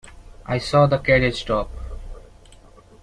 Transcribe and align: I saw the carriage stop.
I 0.47 0.57
saw 0.57 0.87
the 0.87 0.97
carriage 0.97 1.41
stop. 1.41 1.69